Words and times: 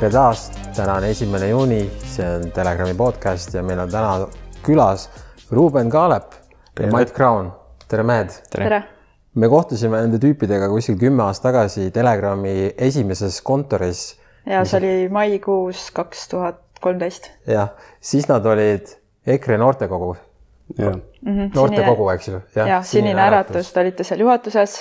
tere 0.00 0.14
taas, 0.14 0.46
täna 0.72 0.94
on 0.96 1.04
esimene 1.04 1.50
juuni, 1.50 1.78
see 2.08 2.24
on 2.24 2.46
Telegrami 2.56 2.94
podcast 2.96 3.52
ja 3.52 3.60
meil 3.60 3.82
on 3.82 3.90
täna 3.92 4.28
külas 4.64 5.02
Ruuben 5.52 5.90
Kaalep 5.92 6.38
ja 6.80 6.88
Mait 6.88 7.12
Crown. 7.12 7.50
tere, 7.84 8.06
mehed. 8.08 8.32
tere. 8.48 8.78
me 9.34 9.50
kohtusime 9.52 10.00
nende 10.00 10.16
tüüpidega 10.22 10.70
kuskil 10.72 10.96
kümme 11.02 11.26
aastat 11.26 11.50
tagasi 11.50 11.90
Telegrami 11.92 12.70
esimeses 12.78 13.42
kontoris. 13.44 14.16
ja 14.48 14.62
see 14.64 14.80
oli 14.80 14.94
maikuus 15.12 15.90
kaks 15.92 16.24
tuhat 16.32 16.62
kolmteist. 16.80 17.28
jah, 17.44 17.74
siis 18.00 18.24
nad 18.32 18.48
olid 18.48 18.88
EKRE 19.26 19.60
noortekogu. 19.60 20.14
mm 20.78 20.94
-hmm, 21.26 21.52
noortekogu, 21.54 22.08
eks 22.14 22.28
ju. 22.28 22.40
jah 22.56 22.68
ja,, 22.68 22.82
Sinine 22.82 23.20
Äratus, 23.20 23.72
te 23.72 23.84
olite 23.84 24.04
seal 24.04 24.24
juhatuses. 24.24 24.80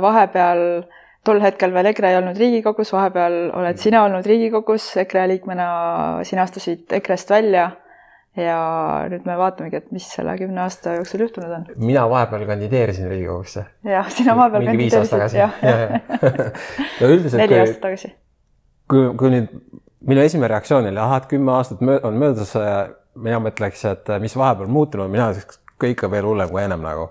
vahepeal 0.00 0.88
tol 1.26 1.42
hetkel 1.42 1.74
veel 1.74 1.90
EKRE 1.92 2.10
ei 2.10 2.18
olnud 2.18 2.38
Riigikogus, 2.38 2.90
vahepeal 2.94 3.36
oled 3.58 3.78
sina 3.78 4.02
olnud 4.06 4.26
Riigikogus, 4.26 4.88
EKRE 5.04 5.28
liikmena 5.34 5.68
sina 6.26 6.46
astusid 6.46 6.90
EKRE-st 6.98 7.30
välja 7.30 7.70
ja 8.38 8.58
nüüd 9.12 9.26
me 9.28 9.36
vaatamegi, 9.36 9.82
et 9.82 9.92
mis 9.92 10.06
selle 10.08 10.34
kümne 10.40 10.62
aasta 10.64 10.96
jooksul 10.96 11.26
juhtunud 11.26 11.52
on. 11.52 11.66
mina 11.76 12.06
vahepeal 12.10 12.46
kandideerisin 12.48 13.08
Riigikogusse. 13.10 13.64
jah, 13.84 14.08
sina 14.10 14.36
vahepeal 14.36 14.70
kandideerisid, 14.70 15.36
jah, 15.36 15.58
jah. 15.62 15.98
no 17.00 17.10
üldiselt. 17.12 17.42
neli 17.44 17.60
aastat 17.60 17.82
tagasi. 17.84 18.14
kui, 18.88 19.10
kui 19.20 19.34
nüüd 19.36 19.52
minu 20.08 20.24
esimene 20.24 20.48
reaktsioon 20.54 20.88
oli, 20.88 20.98
ahah, 20.98 21.20
et 21.22 21.28
kümme 21.30 21.52
aastat 21.58 21.82
on 21.82 22.16
möödas, 22.18 22.54
mina 23.14 23.42
mõtleks, 23.44 23.84
et 23.92 24.14
mis 24.24 24.34
vahepeal 24.36 24.72
muutunud, 24.72 25.12
mina 25.12 25.28
ütleks 25.34 25.60
kõik 25.82 26.06
on 26.06 26.14
veel 26.14 26.26
hullem 26.30 26.50
kui 26.50 26.64
ennem 26.64 26.82
nagu. 26.82 27.10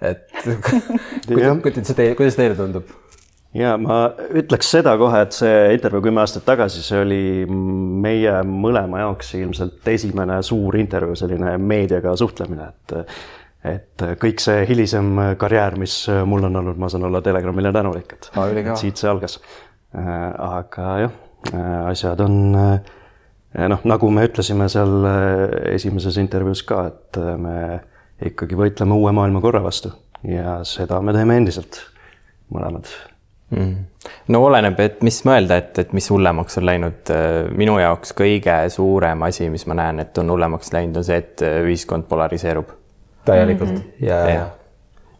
et 0.00 0.24
kuidas 1.28 1.92
see, 1.92 2.14
kuidas 2.18 2.38
teile 2.40 2.56
tundub? 2.58 2.88
Ja 3.54 3.74
ma 3.80 3.98
ütleks 4.38 4.70
seda 4.76 4.94
kohe, 5.00 5.24
et 5.26 5.36
see 5.36 5.74
intervjuu 5.76 6.06
kümme 6.06 6.22
aastat 6.22 6.46
tagasi, 6.48 6.82
see 6.84 7.02
oli 7.02 7.22
meie 7.48 8.38
mõlema 8.48 9.02
jaoks 9.04 9.34
ilmselt 9.40 9.88
esimene 9.92 10.40
suur 10.46 10.78
intervjuu, 10.80 11.18
selline 11.18 11.56
meediaga 11.60 12.16
suhtlemine, 12.18 12.72
et 12.72 12.96
et 13.62 14.02
kõik 14.18 14.40
see 14.42 14.64
hilisem 14.66 15.12
karjäär, 15.38 15.76
mis 15.78 15.94
mul 16.26 16.48
on 16.48 16.58
olnud, 16.58 16.80
ma 16.82 16.88
saan 16.90 17.04
olla 17.06 17.20
Telegramile 17.22 17.70
tänulik, 17.72 18.16
et 18.16 18.30
siit 18.80 18.98
see 18.98 19.10
algas. 19.10 19.38
aga 19.92 20.88
jah, 21.04 21.14
asjad 21.92 22.20
on 22.24 22.40
noh, 22.56 23.84
nagu 23.84 24.10
me 24.10 24.26
ütlesime 24.26 24.66
seal 24.72 25.06
esimeses 25.70 26.18
intervjuus 26.18 26.64
ka, 26.66 26.86
et 26.90 27.22
me 27.38 27.56
ikkagi 28.26 28.58
võitleme 28.58 28.98
uue 28.98 29.14
maailmakorra 29.14 29.62
vastu 29.62 29.92
ja 30.26 30.60
seda 30.66 31.00
me 31.02 31.14
teeme 31.14 31.38
endiselt, 31.40 31.80
mõlemad. 32.52 32.90
No 34.28 34.44
oleneb, 34.44 34.80
et 34.80 35.02
mis 35.06 35.20
mõelda, 35.28 35.58
et, 35.62 35.78
et 35.78 35.92
mis 35.92 36.10
hullemaks 36.10 36.58
on 36.58 36.66
läinud. 36.66 37.12
minu 37.56 37.78
jaoks 37.78 38.14
kõige 38.18 38.56
suurem 38.72 39.22
asi, 39.28 39.50
mis 39.50 39.66
ma 39.66 39.74
näen, 39.78 40.00
et 40.00 40.18
on 40.18 40.30
hullemaks 40.30 40.72
läinud, 40.72 40.96
on 40.96 41.04
see, 41.04 41.18
et 41.22 41.44
ühiskond 41.64 42.08
polariseerub. 42.08 42.68
täielikult 43.24 43.70
mm 43.70 43.76
-hmm. 43.76 44.06
ja, 44.06 44.16
ja, 44.30 44.46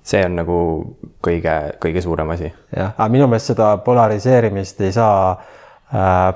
see 0.02 0.23
on 0.27 0.36
nagu 0.36 0.56
kõige, 1.23 1.56
kõige 1.83 2.02
suurem 2.02 2.30
asi. 2.30 2.52
jah, 2.77 2.95
aga 2.96 3.08
minu 3.08 3.27
meelest 3.27 3.52
seda 3.52 3.77
polariseerimist 3.84 4.80
ei 4.80 4.92
saa 4.92 5.36
äh, 5.95 6.35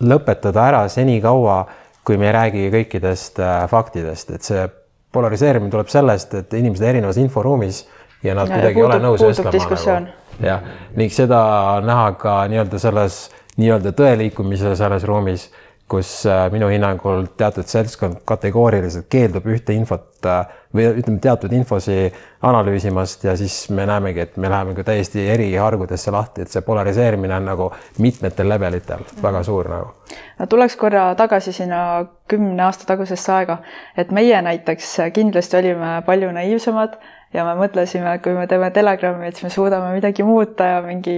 lõpetada 0.00 0.66
ära 0.68 0.88
senikaua, 0.88 1.66
kui 2.04 2.18
me 2.18 2.26
ei 2.26 2.32
räägi 2.32 2.70
kõikidest 2.74 3.40
äh, 3.40 3.68
faktidest, 3.70 4.30
et 4.30 4.42
see 4.42 4.68
polariseerimine 5.12 5.70
tuleb 5.70 5.88
sellest, 5.88 6.34
et 6.34 6.54
inimesed 6.54 6.86
erinevas 6.86 7.16
inforuumis 7.22 7.84
ja 8.22 8.34
nad 8.34 8.50
ja, 8.50 8.58
kuidagi 8.58 8.80
ei 8.80 8.86
ole 8.86 8.98
nõus 9.02 9.22
vestlema 9.22 9.52
nagu 9.54 10.12
jah, 10.42 10.62
ning 10.96 11.12
seda 11.12 11.40
näha 11.84 12.12
ka 12.20 12.38
nii-öelda 12.50 12.80
selles 12.82 13.26
nii-öelda 13.56 13.92
tõe 13.96 14.16
liikumise 14.20 14.74
selles 14.76 15.04
ruumis, 15.08 15.48
kus 15.88 16.26
äh, 16.26 16.46
minu 16.50 16.66
hinnangul 16.70 17.28
teatud 17.38 17.68
seltskond 17.70 18.22
kategooriliselt 18.26 19.06
keeldub 19.10 19.46
ühte 19.46 19.74
infot 19.76 20.26
äh, 20.26 20.48
või 20.74 20.88
ütleme, 20.98 21.20
teatud 21.22 21.52
infosi 21.54 22.08
analüüsimast 22.46 23.24
ja 23.28 23.36
siis 23.38 23.68
me 23.70 23.86
näemegi, 23.86 24.24
et 24.24 24.36
me 24.42 24.50
läheme 24.50 24.74
ka 24.74 24.82
täiesti 24.86 25.28
eri 25.30 25.48
hargudesse 25.54 26.10
lahti, 26.14 26.42
et 26.42 26.50
see 26.50 26.64
polariseerimine 26.66 27.36
on 27.38 27.46
nagu 27.52 27.68
mitmetel 28.02 28.50
levelitel 28.50 29.06
väga 29.22 29.42
suur 29.46 29.70
nagu. 29.70 29.94
no 30.38 30.46
tuleks 30.50 30.76
korra 30.76 31.08
tagasi 31.14 31.54
sinna 31.54 31.82
kümne 32.28 32.66
aasta 32.66 32.88
tagusesse 32.90 33.32
aega, 33.32 33.60
et 33.96 34.10
meie 34.10 34.42
näiteks 34.42 34.96
kindlasti 35.14 35.60
olime 35.62 36.00
palju 36.06 36.32
naiivsemad 36.34 36.98
ja 37.34 37.44
me 37.46 37.54
mõtlesime, 37.62 38.16
et 38.16 38.24
kui 38.24 38.34
me 38.34 38.46
teeme 38.50 38.70
Telegrami, 38.74 39.28
et 39.28 39.38
siis 39.38 39.48
me 39.48 39.54
suudame 39.54 39.94
midagi 39.94 40.26
muuta 40.26 40.68
ja 40.74 40.82
mingi, 40.84 41.16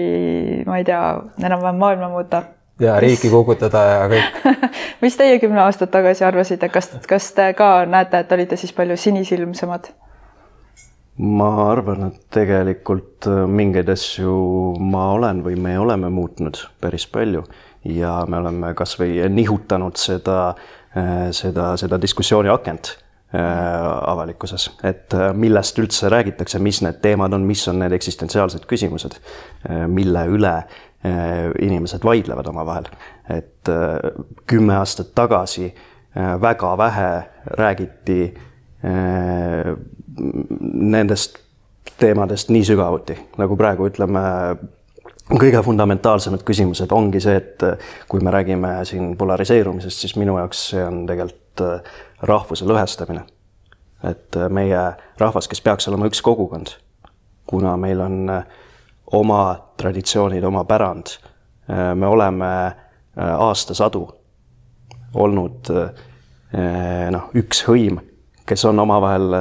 ma 0.69 0.81
ei 0.81 0.87
tea, 0.89 1.03
enam-vähem 1.41 1.81
maailma 1.81 2.13
muuta. 2.13 2.43
Ja 2.81 2.99
riiki 3.01 3.31
kukutada 3.31 3.85
ja 3.85 4.03
kõik. 4.11 4.43
Mis 5.03 5.17
teie 5.17 5.39
kümme 5.43 5.61
aastat 5.63 5.91
tagasi 5.95 6.25
arvasite, 6.25 6.69
kas, 6.73 6.91
kas 7.09 7.33
te 7.37 7.53
ka 7.59 7.71
näete, 7.89 8.23
et 8.25 8.37
olite 8.37 8.59
siis 8.61 8.75
palju 8.77 8.97
sinisilmsemad? 8.97 9.93
ma 11.19 11.49
arvan, 11.73 12.05
et 12.13 12.29
tegelikult 12.31 13.27
äh, 13.27 13.41
mingeid 13.51 13.89
asju 13.91 14.35
ma 14.79 15.09
olen 15.17 15.41
või 15.43 15.57
me 15.59 15.73
oleme 15.79 16.13
muutnud 16.15 16.61
päris 16.81 17.09
palju. 17.11 17.43
Ja 17.89 18.21
me 18.31 18.39
oleme 18.39 18.71
kasvõi 18.79 19.27
nihutanud 19.33 19.99
seda, 19.99 20.53
äh, 20.95 21.29
seda, 21.35 21.73
seda 21.81 21.99
diskussiooni 21.99 22.53
akent 22.55 22.95
Äh, 23.35 24.11
avalikkuses, 24.11 24.71
et 24.89 25.13
äh, 25.13 25.35
millest 25.37 25.77
üldse 25.77 26.09
räägitakse, 26.09 26.57
mis 26.65 26.79
need 26.81 27.03
teemad 27.05 27.35
on, 27.37 27.43
mis 27.45 27.61
on 27.69 27.77
need 27.83 27.93
eksistentsiaalsed 27.93 28.63
küsimused, 28.65 29.19
äh, 29.69 29.83
mille 29.85 30.23
üle 30.33 30.53
inimesed 31.63 32.03
vaidlevad 32.05 32.47
omavahel. 32.51 32.89
et 33.31 33.71
kümme 34.47 34.75
aastat 34.75 35.13
tagasi 35.15 35.69
väga 36.43 36.73
vähe 36.79 37.11
räägiti 37.47 38.35
nendest 40.73 41.39
teemadest 41.99 42.51
nii 42.51 42.65
sügavuti, 42.65 43.15
nagu 43.39 43.57
praegu 43.57 43.87
ütleme, 43.89 44.23
kõige 45.29 45.63
fundamentaalsemad 45.65 46.43
küsimused 46.47 46.93
ongi 46.95 47.21
see, 47.23 47.37
et 47.37 47.65
kui 48.09 48.23
me 48.25 48.35
räägime 48.35 48.79
siin 48.89 49.17
polariseerumisest, 49.19 50.05
siis 50.05 50.17
minu 50.19 50.39
jaoks 50.39 50.69
see 50.73 50.85
on 50.85 51.05
tegelikult 51.07 51.65
rahvuse 52.23 52.67
lõhestamine. 52.69 53.25
et 54.05 54.37
äh, 54.37 54.47
meie 54.49 54.83
rahvas, 55.19 55.49
kes 55.49 55.61
peaks 55.61 55.89
olema 55.91 56.07
üks 56.07 56.21
kogukond, 56.23 56.71
kuna 57.47 57.77
meil 57.77 58.01
on 58.01 58.31
äh, 58.31 58.45
oma 59.13 59.43
traditsioonid, 59.77 60.45
oma 60.45 60.65
pärand, 60.65 61.15
äh, 61.71 61.95
me 61.95 62.07
oleme 62.07 62.51
aastasadu 63.19 64.05
olnud 65.19 65.71
noh, 67.11 67.25
üks 67.35 67.65
hõim, 67.67 67.97
kes 68.47 68.63
on 68.69 68.79
omavahel 68.79 69.35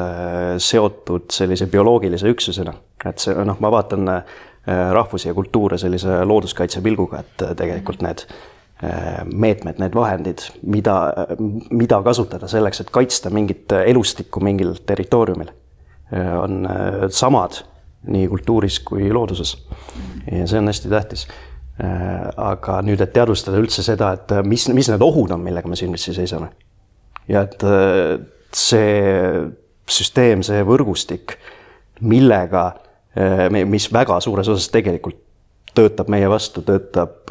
seotud 0.57 1.27
sellise 1.29 1.67
bioloogilise 1.69 2.31
üksusena, 2.31 2.73
et 3.05 3.21
see 3.21 3.35
noh, 3.45 3.59
ma 3.61 3.69
vaatan 3.75 4.09
rahvusi 4.65 5.29
ja 5.29 5.35
kultuure 5.37 5.77
sellise 5.77 6.23
looduskaitse 6.25 6.81
pilguga, 6.81 7.21
et 7.21 7.45
tegelikult 7.59 8.01
need 8.01 8.25
Äh, 8.83 9.23
meetmed, 9.25 9.79
need 9.81 9.95
vahendid, 9.97 10.43
mida, 10.61 10.93
mida 11.73 11.97
kasutada 12.05 12.45
selleks, 12.45 12.83
et 12.83 12.91
kaitsta 12.93 13.31
mingit 13.33 13.73
elustikku 13.73 14.37
mingil 14.45 14.75
territooriumil, 14.85 15.49
äh, 16.13 16.27
on 16.37 16.59
äh, 16.69 17.07
samad 17.09 17.57
nii 18.07 18.27
kultuuris 18.31 18.79
kui 18.85 19.11
looduses. 19.13 19.55
ja 20.31 20.47
see 20.47 20.59
on 20.59 20.67
hästi 20.71 20.89
tähtis. 20.89 21.27
aga 22.37 22.79
nüüd, 22.81 23.01
et 23.03 23.13
teadvustada 23.13 23.59
üldse 23.61 23.83
seda, 23.85 24.13
et 24.17 24.31
mis, 24.43 24.65
mis 24.73 24.89
need 24.89 25.03
ohud 25.05 25.31
on, 25.35 25.43
millega 25.45 25.69
me 25.69 25.75
silmitsi 25.77 26.13
seisame. 26.13 26.49
ja 27.27 27.45
et 27.45 27.63
see 28.53 29.45
süsteem, 29.87 30.41
see 30.43 30.63
võrgustik, 30.65 31.37
millega, 32.01 32.71
mis 33.65 33.87
väga 33.93 34.19
suures 34.23 34.49
osas 34.49 34.69
tegelikult 34.73 35.21
töötab 35.77 36.09
meie 36.09 36.29
vastu, 36.29 36.63
töötab 36.65 37.29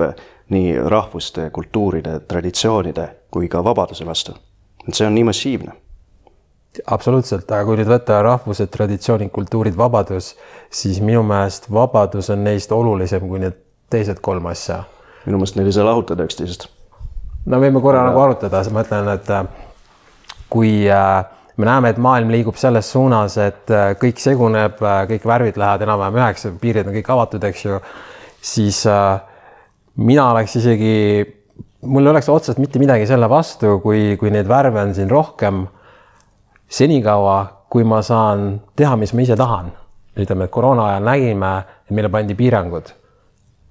nii 0.55 0.77
rahvuste, 0.79 1.51
kultuuride, 1.51 2.21
traditsioonide 2.29 3.09
kui 3.35 3.49
ka 3.51 3.65
vabaduse 3.65 4.07
vastu. 4.07 4.35
et 4.89 4.95
see 4.95 5.07
on 5.07 5.15
nii 5.15 5.25
massiivne. 5.27 5.73
Absoluutselt, 6.87 7.51
aga 7.51 7.65
kui 7.69 7.79
nüüd 7.81 7.91
võtta 7.91 8.19
rahvused, 8.25 8.71
traditsioonid, 8.73 9.31
kultuurid, 9.35 9.77
vabadus, 9.79 10.35
siis 10.71 11.01
minu 11.05 11.23
meelest 11.27 11.71
vabadus 11.73 12.31
on 12.35 12.45
neist 12.47 12.73
olulisem 12.73 13.27
kui 13.29 13.43
need 13.43 13.57
teised 13.93 14.21
kolm 14.25 14.47
asja. 14.51 14.85
minu 15.27 15.41
meelest 15.41 15.57
neid 15.59 15.71
ei 15.71 15.75
saa 15.75 15.87
lahutada 15.87 16.27
üksteisest. 16.27 16.69
no 17.47 17.61
võime 17.63 17.83
korra 17.83 18.03
aga... 18.03 18.11
nagu 18.11 18.25
arutada, 18.25 18.63
ma 18.73 18.85
ütlen, 18.87 19.13
et 19.15 19.31
äh, 19.31 19.47
kui 20.53 20.73
äh, 20.91 21.25
me 21.57 21.69
näeme, 21.71 21.95
et 21.95 22.03
maailm 22.03 22.31
liigub 22.35 22.59
selles 22.61 22.91
suunas, 22.93 23.39
et 23.43 23.73
äh, 23.73 23.95
kõik 24.01 24.21
seguneb, 24.23 24.83
kõik 25.13 25.27
värvid 25.27 25.59
lähevad 25.61 25.87
enam-vähem 25.87 26.21
üheks, 26.21 26.51
piirid 26.61 26.91
on 26.91 26.99
kõik 26.99 27.15
avatud, 27.17 27.47
eks 27.51 27.65
ju, 27.65 27.81
siis 28.43 28.85
mina 29.97 30.31
oleks 30.33 30.59
isegi, 30.61 31.25
mul 31.87 32.07
ei 32.07 32.13
oleks 32.13 32.29
otseselt 32.29 32.61
mitte 32.63 32.83
midagi 32.83 33.09
selle 33.09 33.29
vastu, 33.31 33.79
kui, 33.83 34.15
kui 34.21 34.31
neid 34.35 34.49
värve 34.51 34.83
on 34.83 34.95
siin 34.97 35.11
rohkem. 35.11 35.65
Senikaua, 36.69 37.67
kui 37.71 37.85
ma 37.85 38.03
saan 38.03 38.61
teha, 38.77 38.97
mis 38.97 39.15
ma 39.15 39.23
ise 39.23 39.37
tahan. 39.37 39.73
ütleme, 40.17 40.45
et 40.45 40.51
koroona 40.51 40.87
ajal 40.89 41.03
nägime, 41.05 41.51
meile 41.93 42.09
pandi 42.09 42.35
piirangud, 42.35 42.87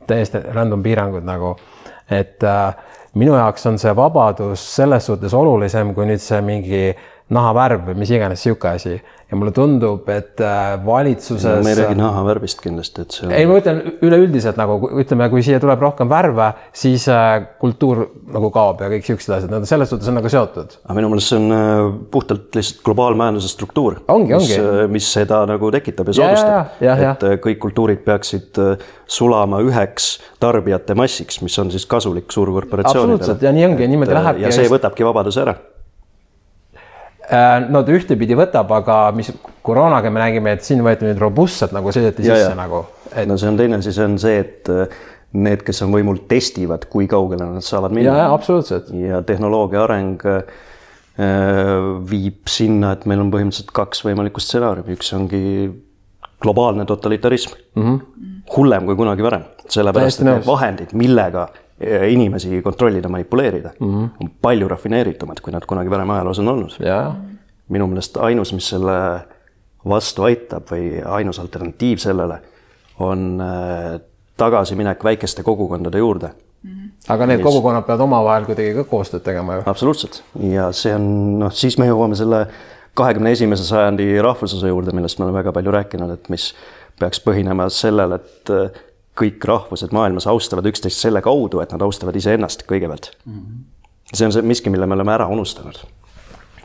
täiesti 0.08 0.44
random 0.54 0.84
piirangud 0.84 1.26
nagu. 1.26 1.56
Et 2.06 2.44
äh, 2.44 2.76
minu 3.18 3.34
jaoks 3.34 3.66
on 3.66 3.80
see 3.82 3.96
vabadus 3.96 4.62
selles 4.76 5.08
suhtes 5.10 5.34
olulisem 5.34 5.96
kui 5.96 6.06
nüüd 6.06 6.22
see 6.22 6.42
mingi 6.46 6.84
nahavärv 7.34 7.88
või 7.88 7.98
mis 8.04 8.12
iganes 8.14 8.44
niisugune 8.46 8.76
asi 8.78 9.00
ja 9.32 9.38
mulle 9.38 9.52
tundub, 9.56 10.06
et 10.14 10.42
äh, 10.44 10.76
valitsuses 10.86 11.64
me 11.66 11.72
ei 11.74 11.80
räägi 11.80 11.98
nahavärvist 11.98 12.62
kindlasti, 12.62 13.06
et 13.06 13.16
see 13.16 13.26
on.... 13.26 13.34
ei, 13.34 13.48
ma 13.50 13.58
ütlen 13.58 13.82
üleüldiselt 14.06 14.60
nagu 14.60 14.78
ütleme, 15.02 15.28
kui 15.34 15.42
siia 15.46 15.58
tuleb 15.62 15.82
rohkem 15.82 16.10
värve, 16.12 16.52
siis 16.78 17.08
äh, 17.10 17.40
kultuur 17.62 18.04
nagu 18.36 18.52
kaob 18.54 18.86
ja 18.86 18.92
kõik 18.94 19.10
siuksed 19.10 19.34
asjad, 19.40 19.54
nad 19.54 19.66
selles 19.70 19.90
suhtes 19.90 20.12
on 20.12 20.20
nagu 20.20 20.30
seotud. 20.30 20.78
aga 20.86 20.98
minu 21.00 21.10
meelest 21.14 21.34
see 21.34 21.42
on 21.42 21.58
äh, 21.58 21.90
puhtalt 22.14 22.60
lihtsalt 22.60 22.86
globaalmajanduse 22.86 23.50
struktuur. 23.50 24.00
mis, 24.30 24.56
mis 24.94 25.12
seda 25.18 25.42
nagu 25.50 25.74
tekitab 25.74 26.14
ja 26.14 26.20
soodustab. 26.22 26.76
et 26.86 27.30
kõik 27.48 27.62
kultuurid 27.66 28.06
peaksid 28.06 28.62
sulama 29.10 29.64
üheks 29.66 30.20
tarbijate 30.42 30.94
massiks, 30.98 31.42
mis 31.42 31.58
on 31.62 31.74
siis 31.74 31.90
kasulik 31.90 32.30
suurkorporatsioonidele. 32.30 33.18
absoluutselt 33.18 33.48
ja 33.48 33.56
nii 33.56 33.72
ongi, 33.72 33.90
niimoodi 33.90 34.22
lähebki. 34.22 34.46
ja 34.46 34.54
see 34.54 34.70
võtabki 34.70 35.08
vabaduse 35.08 35.42
ära 35.42 35.58
no 37.70 37.82
ta 37.86 37.96
ühtepidi 37.96 38.38
võtab, 38.38 38.72
aga 38.76 39.00
mis 39.16 39.32
koroonaga 39.66 40.12
me 40.14 40.22
nägime, 40.22 40.56
et 40.58 40.66
siin 40.66 40.84
võeti 40.86 41.08
nüüd 41.08 41.22
robustselt 41.22 41.74
nagu 41.76 41.94
sõideti 41.96 42.26
sisse 42.26 42.52
ja. 42.52 42.56
nagu 42.58 42.84
et.... 43.12 43.26
no 43.30 43.38
see 43.42 43.50
on 43.50 43.60
teine 43.60 43.80
asi, 43.80 43.94
see 43.96 44.06
on 44.06 44.18
see, 44.22 44.38
et 44.44 44.72
äh, 44.74 45.02
need, 45.36 45.64
kes 45.66 45.82
on 45.86 45.96
võimul, 45.96 46.22
testivad, 46.30 46.88
kui 46.92 47.10
kaugele 47.12 47.48
nad 47.48 47.66
saavad 47.66 47.96
minna. 47.96 48.16
ja, 48.20 48.30
absoluutselt. 48.34 48.92
ja 48.96 49.22
tehnoloogia 49.26 49.84
areng 49.86 50.24
äh, 50.30 50.46
viib 52.10 52.46
sinna, 52.52 52.94
et 52.96 53.06
meil 53.10 53.24
on 53.24 53.34
põhimõtteliselt 53.34 53.74
kaks 53.76 54.06
võimalikku 54.08 54.44
stsenaariumi, 54.44 54.98
üks 55.00 55.14
ongi 55.18 55.44
globaalne 56.44 56.86
totalitarism 56.86 57.54
mm, 57.56 57.84
-hmm. 57.84 58.32
hullem 58.56 58.86
kui 58.86 58.98
kunagi 59.00 59.24
varem, 59.24 59.46
sellepärast 59.72 60.22
et 60.22 60.28
need 60.30 60.48
vahendid, 60.48 60.92
millega 60.94 61.48
inimesi 62.10 62.62
kontrollida, 62.62 63.10
manipuleerida 63.10 63.70
mm, 63.80 63.88
-hmm. 63.88 64.10
on 64.22 64.30
palju 64.42 64.68
rafineeritumad, 64.68 65.42
kui 65.42 65.54
nad 65.54 65.66
kunagi 65.68 65.90
varem 65.90 66.10
ajaloos 66.10 66.40
on 66.40 66.48
olnud. 66.48 66.72
minu 67.70 67.88
meelest 67.88 68.18
ainus, 68.18 68.54
mis 68.54 68.70
selle 68.70 69.26
vastu 69.90 70.24
aitab 70.24 70.70
või 70.72 71.02
ainus 71.06 71.40
alternatiiv 71.40 71.98
sellele 71.98 72.40
on 73.00 73.42
äh, 73.42 74.00
tagasiminek 74.38 75.04
väikeste 75.04 75.44
kogukondade 75.44 75.98
juurde 75.98 76.28
mm. 76.64 76.72
-hmm. 76.72 76.90
aga 77.14 77.26
need 77.26 77.42
kogukonnad 77.42 77.84
peavad 77.84 78.04
omavahel 78.04 78.46
kuidagi 78.46 78.74
ka 78.74 78.84
koostööd 78.84 79.24
tegema 79.24 79.56
ju. 79.56 79.62
absoluutselt 79.66 80.24
ja 80.40 80.72
see 80.72 80.96
on 80.96 81.40
noh, 81.40 81.52
siis 81.52 81.78
me 81.78 81.88
jõuame 81.88 82.16
selle 82.16 82.48
kahekümne 82.94 83.32
esimese 83.32 83.64
sajandi 83.64 84.22
rahvusluse 84.22 84.68
juurde, 84.68 84.92
millest 84.96 85.20
me 85.20 85.26
oleme 85.26 85.42
väga 85.42 85.52
palju 85.52 85.72
rääkinud, 85.72 86.12
et 86.16 86.30
mis 86.30 86.54
peaks 87.00 87.20
põhinema 87.26 87.68
sellel, 87.70 88.16
et 88.16 88.52
kõik 89.20 89.44
rahvused 89.48 89.94
maailmas 89.96 90.28
austavad 90.28 90.68
üksteist 90.70 91.02
selle 91.02 91.22
kaudu, 91.26 91.62
et 91.64 91.72
nad 91.76 91.84
austavad 91.86 92.16
iseennast 92.20 92.66
kõigepealt 92.70 93.12
mm. 93.26 93.34
-hmm. 93.34 93.62
see 94.14 94.28
on 94.28 94.34
see 94.36 94.42
miski, 94.42 94.74
mille 94.74 94.88
me 94.88 94.98
oleme 94.98 95.14
ära 95.14 95.28
unustanud. 95.28 95.80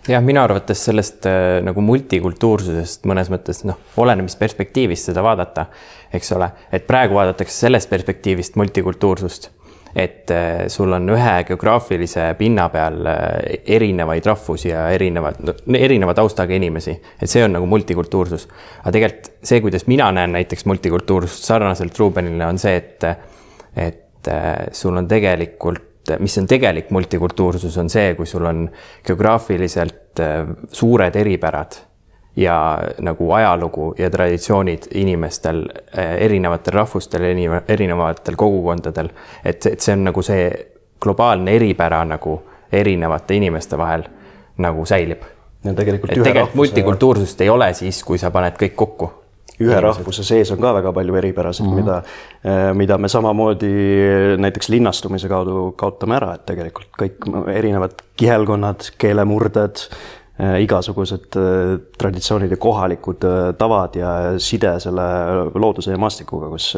jah, 0.09 0.23
minu 0.25 0.43
arvates 0.43 0.85
sellest 0.85 1.27
äh, 1.27 1.61
nagu 1.63 1.81
multikultuursusest 1.81 3.07
mõnes 3.07 3.31
mõttes 3.31 3.65
noh, 3.65 3.79
oleneb, 3.97 4.27
mis 4.27 4.37
perspektiivist 4.37 5.13
seda 5.13 5.23
vaadata, 5.23 5.67
eks 6.13 6.33
ole, 6.33 6.51
et 6.73 6.87
praegu 6.87 7.15
vaadatakse 7.15 7.67
sellest 7.67 7.91
perspektiivist 7.91 8.57
multikultuursust 8.57 9.51
et 9.95 10.31
äh, 10.31 10.69
sul 10.69 10.93
on 10.93 11.09
ühe 11.11 11.35
geograafilise 11.49 12.29
pinna 12.39 12.69
peal 12.71 13.01
äh, 13.11 13.59
erinevaid 13.77 14.27
rahvusi 14.27 14.71
ja 14.71 14.87
erinevad, 14.95 15.41
erineva 15.79 16.15
taustaga 16.15 16.55
inimesi, 16.55 16.95
et 17.21 17.31
see 17.31 17.43
on 17.45 17.57
nagu 17.59 17.67
multikultuursus. 17.71 18.47
aga 18.81 18.95
tegelikult 18.97 19.31
see, 19.43 19.61
kuidas 19.65 19.87
mina 19.91 20.11
näen 20.15 20.37
näiteks 20.39 20.67
multikultuursust 20.71 21.51
sarnaselt 21.51 21.99
Rubenile, 21.99 22.47
on 22.47 22.59
see, 22.59 22.77
et, 22.77 23.09
et 23.77 24.31
äh, 24.31 24.67
sul 24.73 24.97
on 24.97 25.09
tegelikult 25.11 25.87
mis 26.19 26.35
on 26.41 26.47
tegelik 26.49 26.89
multikultuursus, 26.91 27.77
on 27.79 27.91
see, 27.93 28.15
kui 28.19 28.27
sul 28.27 28.47
on 28.49 28.65
geograafiliselt 29.07 30.19
suured 30.75 31.15
eripärad 31.21 31.77
ja 32.41 32.57
nagu 33.05 33.33
ajalugu 33.37 33.95
ja 33.99 34.11
traditsioonid 34.11 34.89
inimestel, 34.95 35.65
eh, 35.97 36.15
erinevatel 36.25 36.73
rahvustel, 36.73 37.27
erinevatel 37.69 38.37
kogukondadel. 38.37 39.11
et, 39.45 39.67
et 39.67 39.81
see 39.81 39.93
on 39.93 40.05
nagu 40.09 40.23
see 40.23 40.49
globaalne 41.01 41.57
eripära 41.57 42.05
nagu 42.05 42.41
erinevate 42.73 43.37
inimeste 43.37 43.79
vahel 43.79 44.05
nagu 44.59 44.87
säilib. 44.87 45.23
ja 45.65 45.75
tegelikult. 45.75 46.11
et 46.11 46.15
tegelikult 46.15 46.37
rahvuse... 46.37 46.57
multikultuursust 46.57 47.41
ei 47.41 47.49
ole 47.49 47.75
siis, 47.75 48.05
kui 48.05 48.19
sa 48.19 48.31
paned 48.31 48.57
kõik 48.61 48.77
kokku 48.77 49.11
ühe 49.61 49.69
inimesed. 49.69 49.85
rahvuse 49.85 50.25
sees 50.25 50.53
on 50.55 50.61
ka 50.61 50.73
väga 50.79 50.93
palju 50.97 51.17
eripärasid 51.21 51.67
mm, 51.67 51.73
-hmm. 51.73 51.83
mida, 51.83 52.03
eh, 52.45 52.75
mida 52.75 52.99
me 52.99 53.09
samamoodi 53.09 53.73
näiteks 54.39 54.69
linnastumise 54.69 55.29
kaudu 55.29 55.73
kaotame 55.77 56.17
ära, 56.17 56.35
et 56.35 56.47
tegelikult 56.47 56.89
kõik 57.03 57.29
erinevad 57.53 58.01
kihelkonnad, 58.17 58.89
keelemurded, 58.99 59.85
igasugused 60.61 61.37
äh, 61.37 61.75
traditsioonid 61.99 62.55
ja 62.55 62.57
kohalikud 62.61 63.25
äh, 63.25 63.41
tavad 63.59 63.97
ja 63.99 64.15
side 64.39 64.77
selle 64.81 65.09
looduse 65.55 65.93
ja 65.95 65.99
maastikuga, 66.01 66.49
kus 66.53 66.77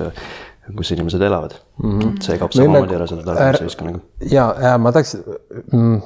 kus 0.77 0.93
inimesed 0.95 1.23
elavad 1.27 1.57
mm. 1.83 1.99
-hmm. 1.99 2.19
see 2.23 2.39
kaob 2.39 2.53
samamoodi 2.55 2.95
ära 2.95 3.07
selle 3.11 3.25
tarbimise 3.27 3.65
ühiskonnaga. 3.67 3.99
ja, 4.31 4.45
ja 4.63 4.77
ma 4.79 4.93
tahaks 4.95 5.17
mm,, 5.73 5.97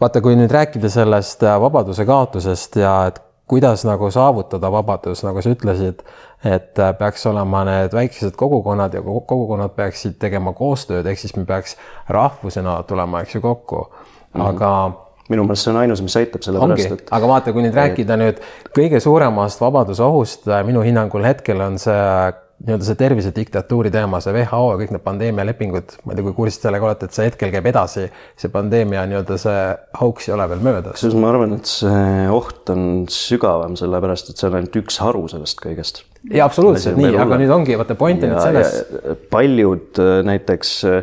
vaata, 0.00 0.20
kui 0.20 0.34
nüüd 0.36 0.50
rääkida 0.50 0.90
sellest 0.90 1.42
vabaduse 1.42 2.06
kaotusest 2.06 2.76
ja 2.82 2.96
et 3.10 3.22
kuidas 3.46 3.84
nagu 3.84 4.10
saavutada 4.10 4.72
vabadus, 4.72 5.22
nagu 5.26 5.42
sa 5.42 5.52
ütlesid, 5.52 6.02
et 6.44 6.78
peaks 6.98 7.26
olema 7.26 7.64
need 7.68 7.94
väikesed 7.94 8.36
kogukonnad 8.38 8.94
ja 8.94 9.02
kogukonnad 9.02 9.74
peaksid 9.76 10.18
tegema 10.18 10.54
koostööd, 10.56 11.06
ehk 11.06 11.20
siis 11.20 11.36
me 11.36 11.44
peaks 11.44 11.76
rahvusena 12.08 12.82
tulema, 12.88 13.20
eks 13.22 13.34
ju, 13.34 13.40
kokku, 13.40 13.86
aga 14.34 14.70
mm 14.88 14.94
-hmm 14.94 15.11
minu 15.30 15.46
meelest 15.46 15.66
see 15.66 15.74
on 15.74 15.80
ainus, 15.82 16.02
mis 16.04 16.16
aitab, 16.18 16.44
sellepärast 16.44 16.96
et. 16.98 17.10
aga 17.14 17.28
vaata, 17.30 17.54
kui 17.54 17.64
nüüd 17.64 17.76
rääkida 17.78 18.18
nüüd 18.20 18.40
kõige 18.74 19.00
suuremast 19.02 19.62
vabaduse 19.62 20.02
ohust, 20.06 20.48
äh, 20.50 20.64
minu 20.66 20.82
hinnangul 20.86 21.26
hetkel 21.28 21.62
on 21.62 21.78
see 21.82 21.94
äh, 21.94 22.32
nii-öelda 22.62 22.86
see 22.86 22.98
tervisediktatuuri 22.98 23.90
teema, 23.90 24.20
see 24.22 24.34
WHO 24.36 24.60
ja 24.68 24.76
kõik 24.78 24.92
need 24.94 25.02
pandeemialepingud, 25.02 25.96
ma 26.04 26.12
ei 26.12 26.18
tea, 26.18 26.26
kui 26.28 26.36
kursis 26.36 26.60
sellega 26.62 26.86
olete, 26.86 27.08
et 27.08 27.16
see 27.16 27.26
hetkel 27.26 27.50
käib 27.54 27.66
edasi, 27.72 28.04
see 28.38 28.52
pandeemia 28.54 29.02
nii-öelda 29.10 29.38
see 29.42 29.64
hauks 29.98 30.28
ei 30.28 30.36
ole 30.36 30.46
veel 30.52 30.62
möödas. 30.62 30.94
kusjuures 30.94 31.18
ma 31.18 31.32
arvan, 31.32 31.56
et 31.58 31.70
see 31.70 32.28
oht 32.30 32.70
on 32.74 32.86
sügavam, 33.10 33.74
sellepärast 33.78 34.30
et 34.30 34.38
see 34.38 34.50
on 34.50 34.60
ainult 34.60 34.78
üks 34.82 35.00
haru 35.02 35.24
sellest 35.32 35.58
kõigest. 35.64 36.04
ja 36.30 36.46
absoluutselt 36.46 37.00
nii, 37.00 37.16
aga 37.24 37.40
nüüd 37.42 37.50
ongi, 37.56 37.74
vaata 37.80 37.98
point 37.98 38.22
on 38.22 38.34
nüüd 38.36 38.46
selles. 38.46 38.78
paljud 39.34 40.02
äh, 40.02 40.14
näiteks 40.30 40.78
Eh, 40.92 41.02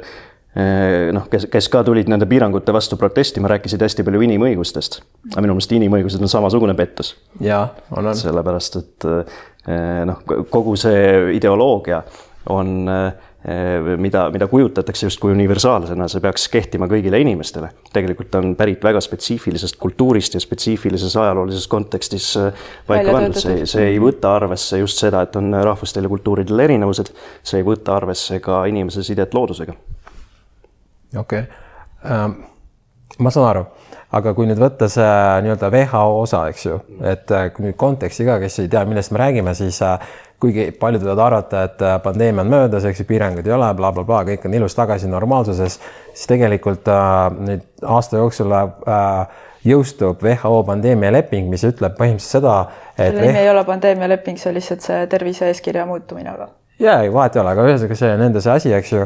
noh, 1.14 1.28
kes, 1.30 1.46
kes 1.52 1.70
ka 1.70 1.84
tulid 1.86 2.10
nende 2.10 2.26
piirangute 2.30 2.74
vastu 2.74 2.98
protestima, 2.98 3.52
rääkisid 3.52 3.84
hästi 3.86 4.06
palju 4.08 4.24
inimõigustest. 4.26 5.02
aga 5.36 5.46
minu 5.46 5.56
meelest 5.56 5.76
inimõigused 5.78 6.26
on 6.26 6.32
samasugune 6.32 6.74
pettus. 6.74 7.14
jaa, 7.40 7.68
on, 7.92 8.10
on. 8.10 8.18
sellepärast, 8.18 8.80
et 8.82 9.10
eh, 9.10 10.04
noh, 10.10 10.24
kogu 10.50 10.74
see 10.80 11.36
ideoloogia 11.38 12.02
on, 12.50 12.90
eh, 12.90 13.92
mida, 14.02 14.24
mida 14.34 14.48
kujutatakse 14.50 15.06
justkui 15.06 15.36
universaalsena, 15.36 16.08
see 16.10 16.24
peaks 16.24 16.48
kehtima 16.50 16.90
kõigile 16.90 17.22
inimestele. 17.22 17.70
tegelikult 17.94 18.40
on 18.42 18.56
pärit 18.58 18.84
väga 18.84 19.04
spetsiifilisest 19.06 19.78
kultuurist 19.78 20.34
ja 20.34 20.42
spetsiifilises 20.42 21.14
ajaloolises 21.14 21.68
kontekstis 21.70 22.32
paika 22.90 23.14
pandud, 23.14 23.38
see, 23.38 23.70
see 23.70 23.86
ei 23.94 24.02
võta 24.02 24.34
arvesse 24.40 24.82
just 24.82 24.98
seda, 25.06 25.22
et 25.30 25.38
on 25.38 25.54
rahvustel 25.54 26.10
ja 26.10 26.16
kultuuridel 26.16 26.66
erinevused, 26.66 27.14
see 27.44 27.62
ei 27.62 27.70
võta 27.70 28.02
arvesse 28.02 28.42
ka 28.42 28.64
inimese 28.66 29.06
sidet 29.06 29.38
loodusega 29.38 29.78
okei 31.16 31.44
okay. 31.44 31.44
ähm,, 32.06 32.40
ma 33.20 33.32
saan 33.34 33.50
aru, 33.50 33.66
aga 34.16 34.34
kui 34.38 34.48
nüüd 34.50 34.62
võtta 34.62 34.88
see 34.92 35.12
nii-öelda 35.46 35.72
WHO 35.74 36.22
osa, 36.22 36.46
eks 36.52 36.66
ju, 36.66 36.80
et 37.04 37.32
äh, 37.36 37.50
kui 37.54 37.68
nüüd 37.68 37.78
konteksti 37.80 38.28
ka, 38.28 38.40
kes 38.44 38.62
ei 38.64 38.72
tea, 38.72 38.86
millest 38.90 39.14
me 39.16 39.22
räägime, 39.24 39.54
siis 39.58 39.82
äh, 39.86 39.98
kuigi 40.40 40.70
paljud 40.80 41.04
võivad 41.04 41.22
arvata, 41.26 41.64
et 41.68 41.84
äh, 41.84 41.98
pandeemia 42.04 42.46
on 42.46 42.52
möödas, 42.52 42.88
eks 42.88 43.04
ju, 43.04 43.08
piiranguid 43.10 43.48
ei 43.48 43.56
ole 43.56 43.68
bla,, 43.76 43.92
blablabla, 43.92 44.24
kõik 44.32 44.48
on 44.48 44.56
ilus 44.62 44.78
tagasi 44.78 45.10
normaalsuses, 45.12 45.80
siis 46.14 46.32
tegelikult 46.32 46.88
äh, 46.92 47.18
nüüd 47.50 47.66
aasta 47.84 48.22
jooksul 48.22 48.56
äh, 48.56 49.42
jõustub 49.68 50.24
WHO 50.24 50.62
pandeemialeping, 50.70 51.50
mis 51.52 51.66
ütleb 51.68 51.98
põhimõtteliselt 51.98 52.40
seda, 52.40 52.56
et 52.96 53.10
selle 53.12 53.28
nimi 53.28 53.44
ei 53.44 53.52
ole 53.52 53.66
pandeemialeping, 53.68 54.40
see 54.40 54.54
on 54.54 54.56
lihtsalt 54.56 54.86
see 54.86 55.02
tervise-eeskirja 55.12 55.84
muutumine, 55.90 56.32
aga. 56.38 56.50
ja 56.80 57.02
vahet 57.12 57.36
ei 57.36 57.44
ole, 57.44 57.56
aga 57.58 57.68
ühesõnaga 57.68 58.00
see 58.00 58.16
nende 58.24 58.44
see 58.46 58.56
asi, 58.56 58.74
eks 58.80 58.96
ju 58.96 59.04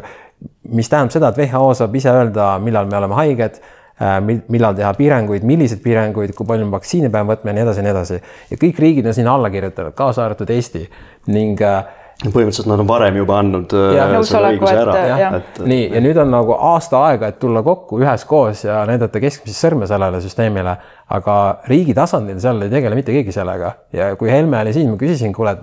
mis 0.74 0.90
tähendab 0.92 1.14
seda, 1.16 1.32
et 1.32 1.40
WHO 1.44 1.72
saab 1.78 1.96
ise 2.00 2.12
öelda, 2.12 2.54
millal 2.64 2.90
me 2.92 3.00
oleme 3.00 3.18
haiged, 3.20 3.58
äh, 4.02 4.20
millal 4.24 4.78
teha 4.78 4.94
piiranguid, 4.98 5.48
milliseid 5.48 5.84
piiranguid, 5.84 6.36
kui 6.38 6.48
palju 6.50 6.68
me 6.68 6.78
vaktsiine 6.78 7.12
peame 7.14 7.36
võtma 7.36 7.52
ja 7.52 7.58
nii 7.58 7.66
edasi 7.66 7.84
ja 7.84 7.88
nii 7.88 7.96
edasi. 7.96 8.22
ja 8.52 8.62
kõik 8.62 8.80
riigid 8.86 9.10
on 9.10 9.18
sinna 9.18 9.36
alla 9.36 9.52
kirjutanud, 9.54 9.96
kaasa 9.98 10.26
arvatud 10.26 10.50
Eesti. 10.54 10.88
Ning 11.34 11.62
äh, 11.64 11.84
põhimõtteliselt 12.24 12.70
nad 12.70 12.82
on 12.84 12.88
varem 12.88 13.18
juba 13.18 13.38
andnud 13.42 13.74
äh, 13.76 13.94
ja, 13.98 14.08
selle 14.28 14.54
õiguse 14.54 14.76
ära. 14.80 15.20
Et... 15.40 15.62
nii, 15.68 15.88
ja 15.96 16.02
nüüd 16.04 16.20
on 16.24 16.32
nagu 16.32 16.56
aasta 16.72 17.02
aega, 17.10 17.32
et 17.34 17.40
tulla 17.42 17.64
kokku 17.66 18.00
üheskoos 18.04 18.66
ja 18.68 18.84
näidata 18.90 19.22
keskmist 19.24 19.60
sõrme 19.60 19.90
sellele 19.90 20.22
süsteemile, 20.24 20.76
aga 21.18 21.38
riigi 21.70 21.96
tasandil 21.98 22.40
seal 22.44 22.64
ei 22.66 22.72
tegele 22.74 22.98
mitte 23.00 23.16
keegi 23.16 23.36
sellega. 23.36 23.74
Ja 23.96 24.14
kui 24.20 24.32
Helme 24.32 24.62
oli 24.62 24.76
siin, 24.76 24.92
ma 24.94 25.00
küsisin, 25.02 25.34
kuule, 25.36 25.58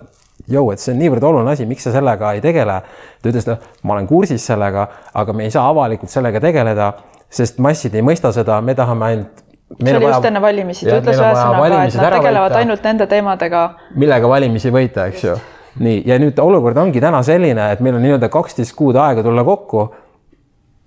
jõu, 0.52 0.70
et 0.72 0.82
see 0.82 0.94
on 0.94 1.00
niivõrd 1.02 1.26
oluline 1.30 1.52
asi, 1.54 1.66
miks 1.68 1.86
sa 1.86 1.92
sellega 1.94 2.34
ei 2.36 2.42
tegele. 2.44 2.80
ta 3.22 3.30
ütles, 3.30 3.46
noh, 3.48 3.60
ma 3.82 3.96
olen 3.96 4.08
kursis 4.10 4.46
sellega, 4.46 4.88
aga 5.14 5.32
me 5.36 5.46
ei 5.46 5.54
saa 5.54 5.68
avalikult 5.70 6.10
sellega 6.10 6.40
tegeleda, 6.42 6.92
sest 7.30 7.58
massid 7.62 7.94
ei 7.94 8.02
mõista 8.02 8.32
seda, 8.34 8.60
me 8.64 8.74
tahame 8.74 9.06
ainult 9.06 9.44
see 9.78 9.96
oli 9.96 10.06
just 10.06 10.26
enne 10.26 10.42
valimisi, 10.42 10.86
ta 10.86 10.98
ütles 10.98 11.18
ühesõnaga, 11.20 11.84
et 11.86 11.94
nad 11.94 12.14
tegelevad 12.16 12.50
võita, 12.50 12.60
ainult 12.64 12.86
nende 12.88 13.06
teemadega. 13.10 13.64
millega 13.94 14.30
valimisi 14.30 14.72
võita, 14.74 15.06
eks 15.12 15.24
ju. 15.24 15.36
nii, 15.80 16.02
ja 16.10 16.18
nüüd 16.22 16.38
olukord 16.42 16.78
ongi 16.82 17.02
täna 17.02 17.22
selline, 17.26 17.70
et 17.74 17.84
meil 17.84 17.98
on 17.98 18.02
nii-öelda 18.06 18.30
kaksteist 18.32 18.74
kuud 18.78 18.98
aega 18.98 19.22
tulla 19.22 19.44
kokku. 19.46 19.86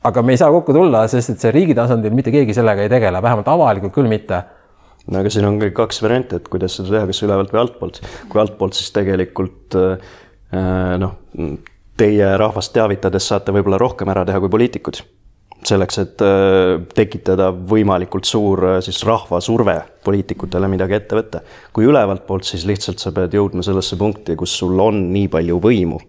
aga 0.04 0.22
me 0.22 0.34
ei 0.36 0.38
saa 0.38 0.52
kokku 0.52 0.74
tulla, 0.76 1.06
sest 1.08 1.30
et 1.32 1.40
see 1.40 1.52
riigi 1.56 1.76
tasandil 1.76 2.12
mitte 2.12 2.32
keegi 2.32 2.54
sellega 2.54 2.84
ei 2.84 2.92
tegele, 2.92 3.22
vähemalt 3.24 3.48
avalikult 3.48 3.94
küll 3.96 4.12
mitte 4.12 4.44
no 5.12 5.20
aga 5.20 5.32
siin 5.34 5.48
on 5.48 5.60
kõik 5.62 5.76
kaks 5.78 6.02
varianti, 6.04 6.40
et 6.40 6.48
kuidas 6.52 6.78
seda 6.80 6.96
teha, 6.96 7.08
kas 7.10 7.24
ülevalt 7.26 7.54
või 7.54 7.64
altpoolt. 7.66 8.02
kui 8.30 8.44
altpoolt, 8.44 8.78
siis 8.78 8.94
tegelikult 8.96 9.78
äh, 9.80 10.14
noh, 11.02 11.18
teie 11.98 12.32
rahvast 12.40 12.74
teavitades 12.76 13.28
saate 13.28 13.54
võib-olla 13.56 13.82
rohkem 13.82 14.10
ära 14.14 14.26
teha 14.28 14.42
kui 14.44 14.54
poliitikud 14.54 15.04
selleks, 15.68 16.00
et 16.02 16.24
äh, 16.24 16.82
tekitada 16.96 17.50
võimalikult 17.54 18.28
suur 18.28 18.64
äh, 18.68 18.80
siis 18.86 19.02
rahvasurve 19.08 19.76
poliitikutele 20.06 20.70
midagi 20.72 20.98
ette 20.98 21.20
võtta. 21.20 21.44
kui 21.74 21.88
ülevalt 21.88 22.26
poolt, 22.28 22.48
siis 22.48 22.66
lihtsalt 22.70 23.04
sa 23.04 23.14
pead 23.16 23.36
jõudma 23.36 23.64
sellesse 23.66 24.00
punkti, 24.00 24.38
kus 24.40 24.56
sul 24.60 24.80
on 24.80 25.06
nii 25.14 25.30
palju 25.32 25.60
võimu, 25.64 26.00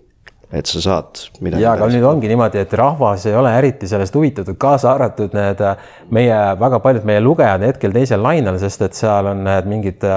et 0.54 0.70
sa 0.70 0.80
saad 0.82 1.20
midagi. 1.42 1.62
ja, 1.64 1.74
aga 1.74 1.88
nüüd 1.90 2.06
ongi 2.06 2.30
niimoodi, 2.30 2.62
et 2.62 2.72
rahvas 2.78 3.26
ei 3.26 3.36
ole 3.36 3.52
eriti 3.58 3.88
sellest 3.90 4.14
huvitatud, 4.14 4.56
kaasa 4.60 4.92
arvatud 4.94 5.34
need 5.36 5.60
äh, 5.64 5.92
meie 6.14 6.40
väga 6.60 6.80
paljud 6.84 7.06
meie 7.08 7.22
lugejad 7.24 7.64
hetkel 7.66 7.94
teisel 7.94 8.22
lainel, 8.22 8.58
sest 8.62 8.86
et 8.86 8.98
seal 8.98 9.32
on 9.32 9.44
need 9.46 9.70
mingid 9.70 10.08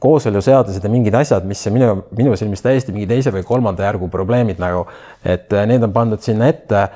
kooseluseadused 0.00 0.84
ja 0.84 0.90
mingid 0.92 1.14
asjad, 1.18 1.44
mis 1.48 1.60
minu, 1.72 1.92
minu 2.16 2.32
silmis 2.38 2.62
täiesti 2.64 2.94
mingi 2.94 3.08
teise 3.10 3.32
või 3.34 3.44
kolmanda 3.44 3.84
järgu 3.84 4.08
probleemid 4.12 4.62
nagu, 4.62 4.86
et 5.24 5.52
need 5.68 5.84
on 5.84 5.92
pandud 5.92 6.24
sinna 6.24 6.48
ette 6.48 6.86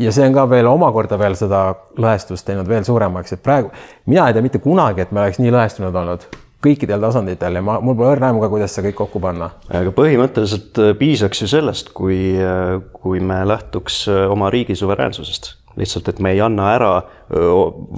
ja 0.00 0.12
see 0.12 0.26
on 0.28 0.36
ka 0.36 0.44
veel 0.50 0.68
omakorda 0.68 1.16
veel 1.20 1.36
seda 1.38 1.62
lõhestust 1.96 2.46
teinud 2.46 2.68
veel 2.68 2.84
suuremaks, 2.84 3.32
et 3.36 3.42
praegu 3.44 3.72
mina 4.10 4.28
ei 4.28 4.36
tea 4.36 4.44
mitte 4.44 4.60
kunagi, 4.62 5.06
et 5.06 5.12
me 5.14 5.24
oleks 5.24 5.40
nii 5.40 5.54
lõhestunud 5.54 5.96
olnud 6.02 6.28
kõikidel 6.64 7.00
tasanditel 7.02 7.56
ja 7.58 7.62
ma, 7.64 7.78
mul 7.84 7.96
pole 7.98 8.14
õrna 8.14 8.30
aimu 8.30 8.42
ka, 8.42 8.50
kuidas 8.52 8.74
see 8.76 8.84
kõik 8.88 8.98
kokku 9.00 9.22
panna. 9.22 9.50
aga 9.68 9.94
põhimõtteliselt 9.96 10.80
äh, 10.82 10.92
piisaks 10.98 11.44
ju 11.44 11.48
sellest, 11.50 11.94
kui, 11.96 12.20
äh, 12.36 12.76
kui 12.92 13.22
me 13.24 13.40
lähtuks 13.48 14.02
äh, 14.12 14.26
oma 14.30 14.52
riigi 14.52 14.76
suveräänsusest 14.78 15.56
lihtsalt, 15.80 16.08
et 16.10 16.18
me 16.18 16.32
ei 16.34 16.40
anna 16.42 16.64
ära 16.74 16.88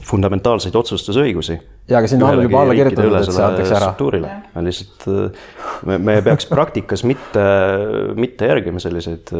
fundamentaalseid 0.05 0.75
otsustusõigusi. 0.77 1.55
ja, 1.89 2.03
aga 2.03 2.11
sinna 2.11 2.29
on 2.29 2.43
juba 2.45 2.61
alla 2.63 2.75
kirjutatud, 2.77 3.17
et 3.17 3.31
see 3.33 3.47
antakse 3.47 3.79
ära. 3.79 4.61
lihtsalt 4.67 5.07
me, 5.89 5.97
me 5.97 6.19
peaks 6.23 6.47
praktikas 6.51 7.03
mitte, 7.09 7.47
mitte 8.15 8.53
järgima 8.53 8.83
selliseid, 8.85 9.33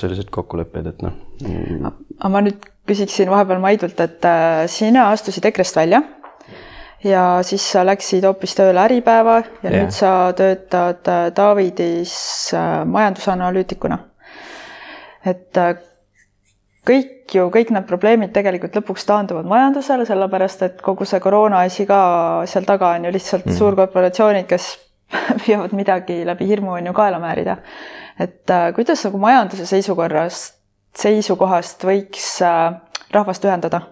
selliseid 0.00 0.32
kokkuleppeid, 0.32 0.90
et 0.94 1.04
noh. 1.04 1.20
aga 2.16 2.32
ma 2.32 2.42
nüüd 2.48 2.64
küsiksin 2.88 3.28
vahepeal 3.30 3.60
Maidult, 3.60 4.00
et 4.00 4.26
sina 4.72 5.10
astusid 5.12 5.52
EKRE-st 5.52 5.76
välja 5.84 6.00
ja 7.04 7.42
siis 7.42 7.64
sa 7.72 7.84
läksid 7.86 8.24
hoopis 8.26 8.56
tööle 8.58 8.80
Äripäeva 8.82 9.36
ja 9.62 9.70
yeah. 9.70 9.76
nüüd 9.76 9.94
sa 9.94 10.32
töötad 10.36 11.08
äh, 11.08 11.28
Davidis 11.36 12.14
äh, 12.54 12.84
majandusanalüütikuna. 12.86 13.98
et 15.26 15.58
kõik 16.88 17.34
ju, 17.34 17.46
kõik 17.52 17.72
need 17.74 17.86
probleemid 17.88 18.32
tegelikult 18.34 18.76
lõpuks 18.78 19.06
taanduvad 19.08 19.48
majandusele, 19.48 20.06
sellepärast 20.08 20.64
et 20.66 20.82
kogu 20.84 21.06
see 21.08 21.20
koroona 21.20 21.62
asi 21.66 21.86
ka 21.88 22.00
seal 22.48 22.66
taga 22.68 22.94
on 22.96 23.08
ju 23.08 23.14
lihtsalt 23.14 23.48
mm. 23.48 23.56
suurkorporatsioonid, 23.58 24.46
kes 24.48 24.70
püüavad 25.42 25.74
midagi 25.76 26.22
läbi 26.28 26.48
hirmu 26.48 26.76
on 26.78 26.90
ju 26.90 26.94
kaela 26.96 27.20
määrida. 27.22 27.58
et 28.18 28.50
äh, 28.50 28.72
kuidas 28.74 29.04
nagu 29.04 29.20
majanduse 29.20 29.66
seisukorrast, 29.66 30.58
seisukohast 30.96 31.84
võiks 31.84 32.30
äh, 32.42 32.80
rahvast 33.14 33.44
ühendada, 33.44 33.82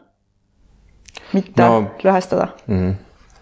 mitte 1.32 1.62
no, 1.62 1.82
lõhestada 2.04 2.50
mm.? 2.66 2.92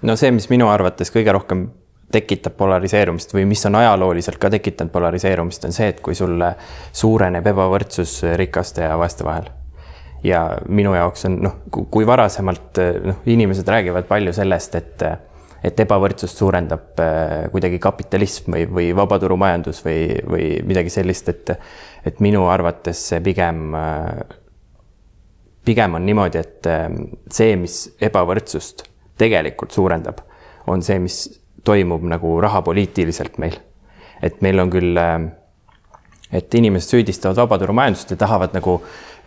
no 0.03 0.17
see, 0.21 0.31
mis 0.35 0.49
minu 0.53 0.69
arvates 0.73 1.13
kõige 1.15 1.35
rohkem 1.35 1.69
tekitab 2.15 2.55
polariseerumist 2.59 3.35
või 3.35 3.47
mis 3.51 3.65
on 3.67 3.79
ajalooliselt 3.81 4.39
ka 4.39 4.51
tekitanud 4.55 4.93
polariseerumist, 4.95 5.67
on 5.67 5.75
see, 5.75 5.91
et 5.91 6.01
kui 6.05 6.15
sul 6.15 6.39
suureneb 6.95 7.47
ebavõrdsus 7.51 8.21
rikaste 8.39 8.85
ja 8.87 8.99
vaeste 9.01 9.27
vahel. 9.27 9.51
ja 10.25 10.59
minu 10.69 10.95
jaoks 10.95 11.27
on 11.29 11.39
noh, 11.43 11.57
kui 11.71 12.07
varasemalt 12.07 12.81
noh, 13.05 13.23
inimesed 13.27 13.69
räägivad 13.69 14.07
palju 14.09 14.33
sellest, 14.33 14.75
et 14.75 15.09
et 15.65 15.79
ebavõrdsust 15.81 16.37
suurendab 16.37 17.01
äh, 17.01 17.47
kuidagi 17.49 17.79
kapitalism 17.81 18.53
või, 18.53 18.67
või 18.69 18.91
vabaturumajandus 18.97 19.81
või, 19.85 20.01
või 20.29 20.49
midagi 20.69 20.93
sellist, 20.93 21.29
et 21.33 21.55
et 22.05 22.21
minu 22.21 22.45
arvates 22.53 23.01
see 23.09 23.21
pigem 23.25 23.73
pigem 25.65 25.95
on 25.95 26.07
niimoodi, 26.07 26.41
et 26.41 26.67
äh, 26.69 26.89
see, 27.33 27.57
mis 27.61 27.79
ebavõrdsust 28.03 28.85
tegelikult 29.21 29.75
suurendab, 29.75 30.21
on 30.71 30.83
see, 30.85 30.99
mis 31.03 31.25
toimub 31.65 32.05
nagu 32.09 32.37
rahapoliitiliselt 32.45 33.39
meil. 33.39 33.57
et 34.23 34.41
meil 34.41 34.61
on 34.61 34.71
küll, 34.73 34.97
äh, 34.97 35.25
et 36.33 36.55
inimesed 36.55 36.95
süüdistavad 36.95 37.37
vabaturumajandust 37.37 38.15
ja 38.15 38.17
tahavad 38.17 38.55
nagu 38.57 38.79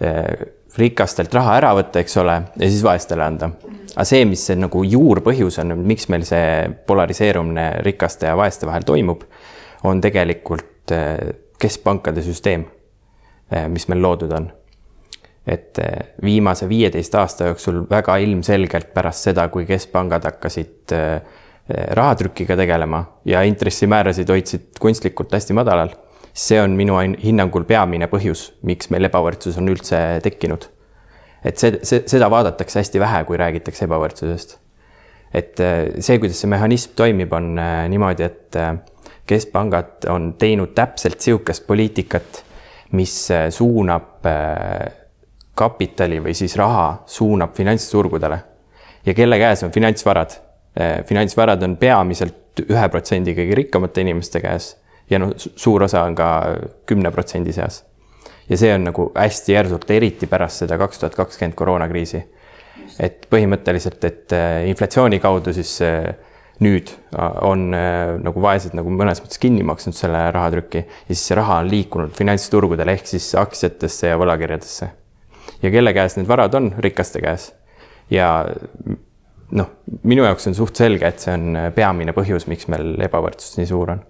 äh, 0.02 0.48
rikastelt 0.78 1.34
raha 1.34 1.58
ära 1.58 1.74
võtta, 1.78 2.02
eks 2.02 2.18
ole, 2.22 2.38
ja 2.56 2.70
siis 2.70 2.84
vaestele 2.86 3.24
anda. 3.24 3.52
aga 3.96 4.06
see, 4.06 4.26
mis 4.26 4.46
see 4.46 4.58
nagu 4.60 4.84
juurpõhjus 4.84 5.60
on, 5.64 5.76
miks 5.90 6.10
meil 6.14 6.26
see 6.26 6.70
polariseerumine 6.88 7.70
rikaste 7.86 8.30
ja 8.30 8.38
vaeste 8.38 8.70
vahel 8.70 8.86
toimub, 8.86 9.26
on 9.84 10.02
tegelikult 10.02 10.94
äh, 10.94 11.34
keskpankade 11.58 12.22
süsteem, 12.22 12.68
mis 13.72 13.88
meil 13.88 14.02
loodud 14.04 14.34
on 14.36 14.50
et 15.48 15.80
viimase 16.24 16.68
viieteist 16.70 17.16
aasta 17.16 17.52
jooksul 17.52 17.86
väga 17.90 18.18
ilmselgelt 18.20 18.94
pärast 18.94 19.30
seda, 19.30 19.48
kui 19.48 19.66
keskpangad 19.66 20.26
hakkasid 20.28 20.96
äh, 20.96 21.22
Eh, 21.68 21.88
rahatrükiga 21.92 22.56
tegelema 22.56 23.02
ja 23.28 23.42
intressimäärasid 23.44 24.30
hoidsid 24.32 24.78
kunstlikult 24.80 25.34
hästi 25.36 25.52
madalal, 25.58 25.90
see 26.32 26.62
on 26.64 26.78
minu 26.80 26.96
hinnangul 27.20 27.66
peamine 27.68 28.08
põhjus, 28.08 28.54
miks 28.64 28.88
meil 28.94 29.10
ebavõrdsus 29.10 29.58
on 29.60 29.68
üldse 29.74 30.00
tekkinud. 30.24 30.70
et 31.44 31.60
see, 31.60 31.74
see, 31.84 32.06
seda 32.08 32.30
vaadatakse 32.32 32.80
hästi 32.80 33.02
vähe, 33.04 33.20
kui 33.28 33.38
räägitakse 33.38 33.84
ebavõrdsusest. 33.84 34.56
et 35.34 35.60
eh, 35.60 35.90
see, 36.00 36.22
kuidas 36.24 36.40
see 36.40 36.54
mehhanism 36.56 36.96
toimib, 36.96 37.36
on 37.36 37.60
eh, 37.60 37.84
niimoodi, 37.92 38.24
et 38.24 38.60
keskpangad 39.28 40.08
on 40.08 40.38
teinud 40.40 40.72
täpselt 40.72 41.20
sihukest 41.20 41.68
poliitikat, 41.68 42.46
mis 42.96 43.18
suunab 43.52 44.24
kapitali 45.58 46.22
või 46.24 46.36
siis 46.38 46.56
raha, 46.58 47.04
suunab 47.06 47.56
finantsturgudele. 47.58 48.40
ja 49.06 49.14
kelle 49.14 49.40
käes 49.40 49.64
on 49.64 49.72
finantsvarad 49.72 50.38
Eh, 50.78 51.04
finantsvarad 51.06 51.64
on 51.66 51.74
peamiselt 51.80 52.62
ühe 52.62 52.90
protsendi 52.94 53.34
kõige 53.34 53.56
rikkamate 53.58 54.04
inimeste 54.04 54.42
käes 54.44 54.76
ja 55.10 55.18
noh, 55.18 55.32
suur 55.34 55.88
osa 55.88 56.04
on 56.06 56.14
ka 56.18 56.28
kümne 56.86 57.10
protsendi 57.16 57.56
seas. 57.56 57.80
ja 58.50 58.58
see 58.62 58.70
on 58.76 58.86
nagu 58.86 59.08
hästi 59.16 59.56
järsult, 59.56 59.90
eriti 59.92 60.30
pärast 60.30 60.62
seda 60.62 60.78
kaks 60.78 61.02
tuhat 61.02 61.18
kakskümmend 61.18 61.58
koroonakriisi. 61.58 62.22
et 63.00 63.26
põhimõtteliselt, 63.32 64.06
et 64.06 64.38
eh, 64.38 64.68
inflatsiooni 64.70 65.20
kaudu 65.24 65.56
siis 65.56 65.74
eh, 65.82 66.14
nüüd 66.62 66.94
on 67.18 67.70
nagu 67.70 68.42
vaesed 68.42 68.74
nagu 68.78 68.90
mõnes 68.90 69.22
mõttes 69.22 69.42
kinni 69.42 69.66
maksnud 69.66 69.98
selle 69.98 70.24
rahatrüki 70.34 70.84
ja 70.84 71.10
siis 71.10 71.26
see 71.30 71.38
raha 71.38 71.60
on 71.64 71.74
liikunud 71.74 72.14
finantsturgudele 72.18 72.98
ehk 72.98 73.14
siis 73.16 73.34
aktsiatesse 73.38 74.14
ja 74.14 74.18
võlakirjadesse. 74.18 74.90
Ja 75.64 75.72
kelle 75.74 75.94
käes 75.96 76.18
need 76.18 76.30
varad 76.30 76.56
on, 76.58 76.72
rikaste 76.84 77.22
käes. 77.24 77.52
ja 78.14 78.30
noh, 79.52 79.70
minu 80.04 80.26
jaoks 80.26 80.50
on 80.50 80.58
suht 80.58 80.80
selge, 80.80 81.08
et 81.08 81.24
see 81.24 81.34
on 81.34 81.56
äh, 81.56 81.70
peamine 81.76 82.16
põhjus, 82.16 82.48
miks 82.52 82.68
meil 82.72 82.96
ebavõrdsus 83.08 83.60
nii 83.60 83.70
suur 83.70 83.94
on 83.96 84.02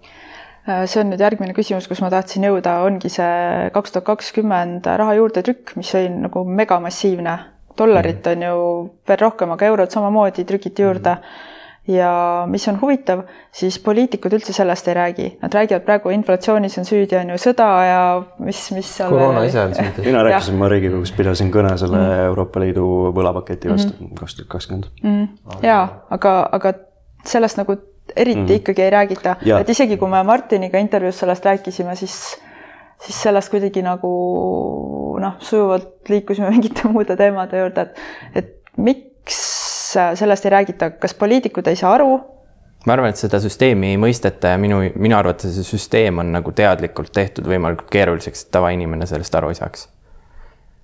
äh, 0.68 0.86
see 0.86 1.02
on 1.02 1.12
nüüd 1.12 1.22
järgmine 1.24 1.56
küsimus, 1.56 1.88
kus 1.90 2.02
ma 2.04 2.10
tahtsin 2.14 2.48
jõuda, 2.48 2.80
ongi 2.86 3.12
see 3.12 3.68
kaks 3.74 3.94
tuhat 3.94 4.08
kakskümmend 4.12 4.88
raha 5.02 5.18
juurdetrükk, 5.20 5.76
mis 5.80 5.94
oli 5.98 6.10
nagu 6.28 6.44
megamassiivne. 6.48 7.38
dollarit 7.78 8.24
mm. 8.24 8.32
on 8.32 8.42
ju 8.48 8.64
veel 9.08 9.22
rohkem, 9.22 9.54
aga 9.54 9.70
eurot 9.70 9.94
samamoodi 9.94 10.44
trükiti 10.44 10.82
juurde 10.82 11.14
mm 11.14 11.56
ja 11.88 12.44
mis 12.50 12.68
on 12.68 12.78
huvitav, 12.80 13.22
siis 13.54 13.78
poliitikud 13.82 14.34
üldse 14.36 14.52
sellest 14.52 14.88
ei 14.88 14.96
räägi, 14.96 15.28
nad 15.42 15.54
räägivad 15.54 15.84
praegu 15.86 16.12
inflatsioonis 16.12 16.78
on 16.78 16.88
süüdi, 16.88 17.16
on 17.16 17.32
ju 17.32 17.38
sõda 17.40 17.68
ja 17.86 18.00
mis, 18.44 18.60
mis 18.76 18.90
seal. 18.98 19.12
koroona 19.12 19.44
ise 19.48 19.62
on 19.62 19.76
süüdi. 19.76 20.04
mina 20.06 20.22
rääkisin, 20.26 20.58
ma 20.60 20.68
Riigikogus 20.68 21.12
pidasin 21.16 21.52
kõne 21.54 21.72
selle 21.80 22.00
mm. 22.00 22.26
Euroopa 22.28 22.60
Liidu 22.60 22.88
võlapaketi 23.16 23.72
vastu 23.72 23.94
mhm. 23.94 24.18
kaks 24.20 24.36
tuhat 24.36 24.50
kakskümmend. 24.56 24.90
Mhm. 25.02 25.62
ja 25.64 25.78
aga, 26.10 26.34
aga 26.52 26.74
sellest 27.28 27.62
nagu 27.62 27.78
eriti 28.16 28.44
mm. 28.44 28.60
ikkagi 28.60 28.84
ei 28.84 28.92
räägita, 28.92 29.38
et 29.60 29.72
isegi 29.72 29.96
kui 30.00 30.12
me 30.12 30.22
Martiniga 30.28 30.80
intervjuus 30.82 31.24
sellest 31.24 31.48
rääkisime, 31.48 31.96
siis 31.96 32.20
siis 32.98 33.22
sellest 33.22 33.52
kuidagi 33.52 33.82
nagu 33.86 34.08
noh, 35.22 35.36
sujuvalt 35.38 36.10
liikusime 36.10 36.50
mingite 36.54 36.88
muude 36.90 37.16
teemade 37.16 37.64
juurde, 37.64 37.88
et, 37.88 38.00
et 38.34 38.56
miks 38.76 39.07
sellest 39.92 40.46
ei 40.46 40.54
räägita, 40.54 40.90
kas 41.00 41.14
poliitikud 41.14 41.66
ei 41.70 41.76
saa 41.76 41.94
aru? 41.98 42.16
Ma 42.86 42.94
arvan, 42.94 43.10
et 43.10 43.20
seda 43.20 43.40
süsteemi 43.42 43.92
ei 43.92 43.98
mõisteta 44.00 44.52
ja 44.54 44.58
minu, 44.60 44.78
minu 44.96 45.16
arvates 45.18 45.56
see 45.56 45.66
süsteem 45.66 46.20
on 46.22 46.30
nagu 46.36 46.52
teadlikult 46.56 47.10
tehtud 47.14 47.48
võimalikult 47.50 47.90
keeruliseks, 47.90 48.44
et 48.44 48.52
tavainimene 48.54 49.08
sellest 49.10 49.34
aru 49.34 49.50
ei 49.52 49.58
saaks. 49.58 49.88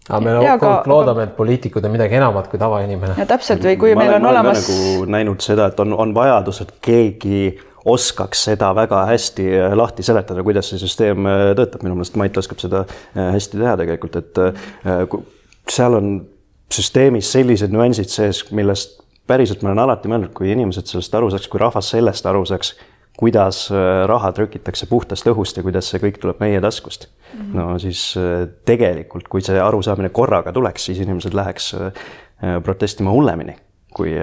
Aga 0.09 0.21
me 0.21 0.33
Jaa, 0.35 0.57
aga- 0.59 0.83
loodame, 0.91 1.29
et 1.29 1.37
poliitikud 1.37 1.85
on 1.87 1.95
midagi 1.95 2.19
enamat 2.19 2.51
kui 2.53 2.59
tavainimene. 2.61 3.15
ja 3.17 3.27
täpselt 3.27 3.63
või 3.65 3.79
kui 3.81 3.95
ma 3.95 4.03
meil 4.03 4.17
olen, 4.17 4.27
on 4.27 4.31
olemas 4.35 4.67
nagu 4.69 5.07
näinud 5.15 5.41
seda, 5.41 5.71
et 5.73 5.81
on, 5.81 5.95
on 5.97 6.13
vajadus, 6.15 6.61
et 6.61 6.75
keegi 6.85 7.39
oskaks 7.89 8.45
seda 8.51 8.75
väga 8.77 9.05
hästi 9.09 9.49
äh, 9.55 9.73
lahti 9.77 10.05
seletada, 10.05 10.43
kuidas 10.45 10.69
see 10.73 10.83
süsteem 10.83 11.25
äh, 11.29 11.47
töötab, 11.57 11.87
minu 11.87 11.97
meelest 11.97 12.19
Mait 12.21 12.37
oskab 12.37 12.61
seda 12.61 12.85
äh, 12.85 13.33
hästi 13.37 13.61
teha 13.61 13.79
tegelikult, 13.81 14.21
et 14.21 14.43
äh, 14.45 15.19
seal 15.71 15.97
on 15.97 16.15
süsteemis 16.75 17.31
sellised 17.33 17.73
nüansid 17.75 18.11
sees, 18.13 18.45
millest 18.55 19.01
päriselt 19.29 19.63
ma 19.63 19.73
olen 19.73 19.85
alati 19.87 20.11
mõelnud, 20.11 20.33
kui 20.37 20.51
inimesed 20.53 20.91
sellest 20.91 21.15
aru 21.17 21.31
saaks, 21.33 21.49
kui 21.51 21.63
rahvas 21.63 21.93
sellest 21.95 22.27
aru 22.29 22.45
saaks, 22.49 22.75
kuidas 23.19 23.69
äh, 23.71 24.05
raha 24.11 24.33
trükitakse 24.35 24.89
puhtast 24.91 25.29
õhust 25.31 25.59
ja 25.59 25.65
kuidas 25.67 25.89
see 25.91 26.03
kõik 26.03 26.19
tuleb 26.23 26.43
meie 26.43 26.61
taskust. 26.63 27.09
no 27.55 27.75
siis 27.83 28.13
äh, 28.21 28.49
tegelikult, 28.67 29.29
kui 29.31 29.45
see 29.45 29.61
arusaamine 29.61 30.11
korraga 30.15 30.53
tuleks, 30.53 30.91
siis 30.91 31.03
inimesed 31.05 31.35
läheks 31.35 31.75
äh, 31.79 32.07
protestima 32.65 33.15
hullemini, 33.15 33.57
kui, 33.95 34.17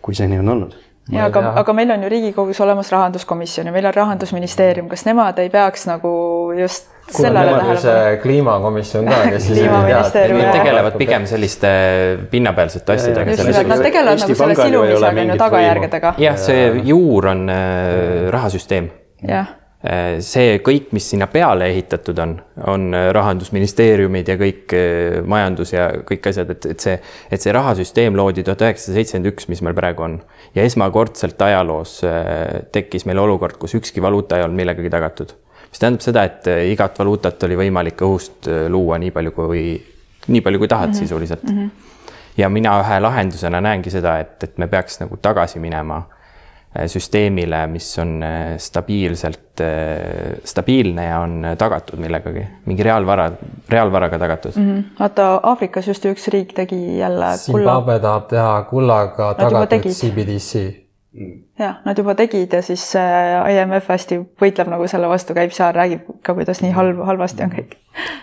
kui 0.00 0.14
seni 0.14 0.38
on 0.38 0.54
olnud 0.54 0.76
ja 1.12 1.28
aga 1.30 1.52
aga 1.62 1.72
meil 1.76 1.90
on 1.94 2.02
ju 2.02 2.08
Riigikogus 2.10 2.60
olemas 2.60 2.90
rahanduskomisjon 2.92 3.66
ja 3.66 3.72
meil 3.74 3.86
on 3.86 3.94
rahandusministeerium, 3.94 4.88
kas 4.90 5.06
nemad 5.06 5.38
ei 5.38 5.50
peaks 5.50 5.86
nagu 5.86 6.12
just 6.58 6.88
sellele 7.10 7.44
nemad 7.46 7.52
ju 7.52 7.58
tähelepanu 7.60 7.82
see 7.84 8.16
kliimakomisjon 8.22 9.10
ka, 9.10 9.20
kes 9.30 9.46
ei 9.50 9.58
Kliimaministeerium. 9.58 10.40
Need 10.40 10.58
tegelevad 10.58 10.96
pigem 11.02 11.28
selliste 11.30 11.70
pinnapealsete 12.30 12.96
asjadega. 12.96 13.36
just 13.36 13.46
nimelt, 13.46 13.70
nad 13.70 13.84
tegelevad 13.86 14.18
Eesti 14.18 14.32
nagu 14.32 14.40
selle 14.42 14.58
silumisega, 14.62 15.12
on 15.12 15.30
ju 15.30 15.38
tagajärgedega. 15.44 16.14
jah, 16.26 16.40
see 16.48 16.66
juur 16.90 17.30
on 17.34 17.46
äh, 17.52 18.26
rahasüsteem. 18.34 18.90
Jah, 19.26 19.54
see 20.24 20.56
kõik, 20.64 20.88
mis 20.96 21.04
sinna 21.12 21.26
peale 21.30 21.68
ehitatud 21.70 22.18
on, 22.22 22.32
on 22.72 22.86
äh, 22.96 23.08
rahandusministeeriumid 23.14 24.30
ja 24.32 24.36
kõik 24.40 24.72
äh, 24.74 25.18
majandus 25.28 25.74
ja 25.74 25.90
kõik 26.08 26.30
asjad, 26.30 26.50
et, 26.54 26.68
et 26.72 26.86
see, 26.86 26.94
et 27.30 27.42
see 27.42 27.52
rahasüsteem 27.54 28.16
loodi 28.16 28.44
tuhat 28.46 28.64
üheksasada 28.64 28.96
seitsekümmend 28.96 29.30
üks, 29.34 29.48
mis 29.52 29.60
meil 29.62 29.76
praegu 29.76 30.06
on. 30.06 30.16
ja 30.56 30.64
esmakordselt 30.64 31.42
ajaloos 31.42 31.98
äh, 32.08 32.64
tekkis 32.72 33.04
meil 33.06 33.20
olukord, 33.20 33.60
kus 33.60 33.76
ükski 33.76 34.02
valuuta 34.02 34.40
ei 34.40 34.46
olnud 34.46 34.56
millegagi 34.62 34.90
tagatud. 34.90 35.36
mis 35.68 35.82
tähendab 35.82 36.08
seda, 36.08 36.24
et 36.24 36.50
äh, 36.50 36.64
igat 36.72 36.98
valuutat 36.98 37.46
oli 37.46 37.60
võimalik 37.60 38.00
õhust 38.08 38.48
äh, 38.48 38.66
luua 38.72 38.98
nii 38.98 39.12
palju 39.12 39.36
kui, 39.36 39.62
nii 40.26 40.40
palju 40.40 40.64
kui 40.64 40.72
tahad 40.72 40.88
mm 40.88 40.92
-hmm. 40.94 41.04
sisuliselt 41.04 41.44
mm. 41.44 41.58
-hmm. 41.58 41.70
ja 42.36 42.48
mina 42.48 42.80
ühe 42.80 43.00
lahendusena 43.00 43.60
näengi 43.60 43.90
seda, 43.90 44.18
et, 44.18 44.42
et 44.42 44.58
me 44.58 44.66
peaks 44.66 45.00
nagu 45.00 45.16
tagasi 45.16 45.60
minema 45.60 45.96
äh, 45.96 46.15
süsteemile, 46.86 47.66
mis 47.72 47.88
on 47.98 48.22
äh, 48.22 48.54
stabiilselt, 48.62 49.62
stabiilne 50.44 51.04
ja 51.06 51.20
on 51.24 51.36
äh, 51.44 51.56
tagatud 51.56 52.00
millegagi, 52.02 52.44
mingi 52.68 52.84
reaalvara, 52.84 53.30
reaalvaraga 53.72 54.18
tagatud 54.18 54.56
mm. 54.56 54.70
-hmm. 54.70 54.84
vaata 54.98 55.28
Aafrikas 55.42 55.88
just 55.88 56.04
üks 56.04 56.28
riik 56.32 56.52
tegi 56.54 56.98
jälle 56.98 57.24
kulla, 57.24 57.36
Zimbabwe 57.36 57.98
tahab 58.00 58.28
teha 58.28 58.62
kullaga 58.70 59.34
tagatud. 59.34 59.90
CBDC. 59.90 60.85
Jah, 61.58 61.80
nad 61.84 61.98
juba 61.98 62.14
tegid 62.18 62.52
ja 62.52 62.60
siis 62.64 62.84
äh, 62.98 63.38
IMF 63.54 63.88
hästi 63.92 64.18
võitleb 64.40 64.70
nagu 64.72 64.86
selle 64.90 65.08
vastu, 65.10 65.34
käib 65.36 65.54
seal, 65.56 65.72
räägib 65.76 66.04
ka, 66.22 66.34
kuidas 66.36 66.60
nii 66.64 66.74
halb, 66.76 67.00
halvasti 67.08 67.46
on 67.46 67.54
kõik. 67.54 67.76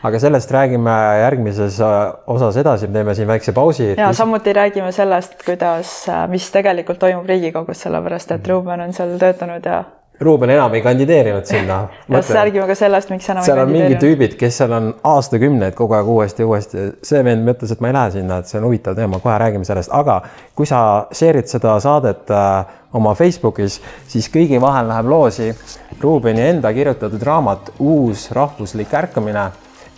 aga 0.06 0.22
sellest 0.22 0.54
räägime 0.54 0.94
järgmises 1.24 1.80
äh, 1.82 1.98
osas 2.28 2.60
edasi, 2.62 2.88
me 2.88 3.00
teeme 3.00 3.15
siin 3.17 3.30
väikse 3.30 3.56
pausi. 3.58 3.94
ja 3.98 4.12
samuti 4.13 4.54
räägime 4.54 4.91
sellest, 4.96 5.39
kuidas, 5.46 5.96
mis 6.30 6.52
tegelikult 6.54 7.02
toimub 7.02 7.28
Riigikogus, 7.30 7.82
sellepärast 7.88 8.38
et 8.38 8.48
Ruuben 8.48 8.86
on 8.86 8.94
seal 8.94 9.17
töötanud 9.22 9.65
ja 9.65 9.84
Ruuben 10.21 10.49
enam 10.54 10.73
ei 10.78 10.82
kandideerinud 10.82 11.45
sinna. 11.45 11.88
siis 12.08 12.30
räägime 12.30 12.67
ka 12.69 12.76
sellest, 12.76 13.10
miks 13.10 13.30
enam 13.30 13.43
seal 13.43 13.58
ei 13.58 13.63
on 13.63 13.71
mingid 13.71 13.95
kandideerinud. 13.95 14.19
tüübid, 14.19 14.36
kes 14.39 14.60
seal 14.62 14.76
on 14.78 14.91
aastakümneid 15.10 15.73
kogu 15.73 15.97
aeg 15.97 16.08
uuesti 16.08 16.45
uuesti. 16.45 16.86
see 17.04 17.23
vend 17.26 17.47
mõtles, 17.47 17.73
et 17.73 17.82
ma 17.82 17.89
ei 17.89 17.97
lähe 17.97 18.12
sinna, 18.19 18.38
et 18.38 18.52
see 18.52 18.60
on 18.62 18.67
huvitav 18.69 18.95
teema, 18.99 19.19
kohe 19.23 19.38
räägime 19.41 19.65
sellest, 19.65 19.89
aga 19.91 20.19
kui 20.56 20.69
sa 20.69 20.84
share'id 21.12 21.49
seda 21.49 21.80
saadet 21.82 22.30
äh, 22.30 22.78
oma 22.93 23.15
Facebookis, 23.17 23.80
siis 24.08 24.30
kõigi 24.34 24.62
vahel 24.62 24.88
läheb 24.91 25.10
loosi 25.10 25.49
Ruubeni 26.02 26.45
enda 26.45 26.73
kirjutatud 26.73 27.21
raamat 27.23 27.73
Uus 27.80 28.30
rahvuslik 28.32 28.93
ärkamine. 28.93 29.52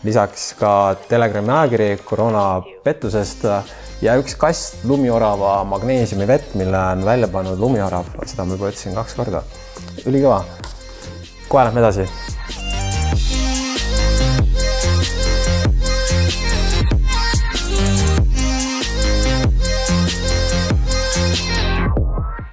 lisaks 0.06 0.54
ka 0.60 0.96
Telegrami 1.10 1.50
ajakiri 1.50 1.98
koroonapettusest 2.06 3.46
ja 4.02 4.16
üks 4.22 4.36
kast 4.38 4.84
lumiorava 4.86 5.64
magneesiumivett, 5.64 6.54
mille 6.56 6.78
on 6.78 7.06
välja 7.06 7.28
pannud 7.28 7.60
lumiorav, 7.60 8.12
seda 8.26 8.46
ma 8.46 8.54
juba 8.54 8.70
ütlesin 8.70 8.94
kaks 8.94 9.16
korda. 9.18 9.42
Ülikõva. 10.06 10.44
kohe 11.50 11.66
lähme 11.66 11.80
edasi 11.80 12.08